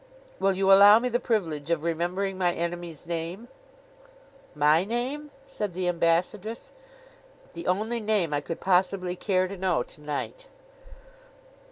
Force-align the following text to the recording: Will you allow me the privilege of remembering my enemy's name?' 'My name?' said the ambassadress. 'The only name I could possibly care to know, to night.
Will 0.39 0.53
you 0.53 0.71
allow 0.73 0.97
me 0.97 1.09
the 1.09 1.19
privilege 1.19 1.69
of 1.69 1.83
remembering 1.83 2.35
my 2.35 2.53
enemy's 2.55 3.05
name?' 3.05 3.49
'My 4.55 4.83
name?' 4.83 5.29
said 5.45 5.73
the 5.75 5.87
ambassadress. 5.87 6.71
'The 7.53 7.67
only 7.67 7.99
name 7.99 8.33
I 8.33 8.41
could 8.41 8.59
possibly 8.59 9.15
care 9.15 9.47
to 9.47 9.55
know, 9.55 9.83
to 9.83 10.01
night. 10.01 10.47